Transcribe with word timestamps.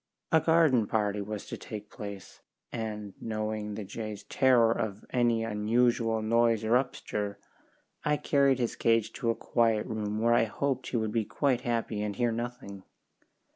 A 0.31 0.39
garden 0.41 0.87
party 0.87 1.21
was 1.21 1.45
to 1.45 1.57
take 1.57 1.91
place, 1.91 2.41
and 2.71 3.13
knowing 3.21 3.75
the 3.75 3.83
jay's 3.83 4.23
terror 4.23 4.71
of 4.71 5.05
any 5.11 5.43
unusual 5.43 6.23
noise 6.23 6.63
or 6.63 6.71
upstir, 6.75 7.35
I 8.03 8.17
carried 8.17 8.57
his 8.57 8.75
cage 8.75 9.13
to 9.13 9.29
a 9.29 9.35
quiet 9.35 9.85
room 9.85 10.19
where 10.19 10.33
I 10.33 10.45
hoped 10.45 10.87
he 10.87 10.97
would 10.97 11.11
be 11.11 11.25
quite 11.25 11.61
happy 11.61 12.01
and 12.01 12.15
hear 12.15 12.31
nothing. 12.31 12.81